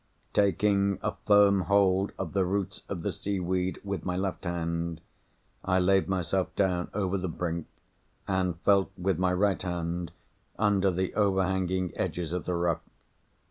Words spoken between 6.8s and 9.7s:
over the brink, and felt with my right